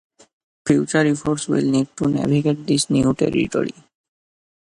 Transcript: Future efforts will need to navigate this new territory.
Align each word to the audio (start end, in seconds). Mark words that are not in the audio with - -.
Future 0.65 1.05
efforts 1.11 1.47
will 1.47 1.61
need 1.63 1.95
to 1.95 2.07
navigate 2.07 2.65
this 2.65 2.89
new 2.89 3.13
territory. 3.13 3.69